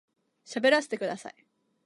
[0.47, 1.45] 喋らせてください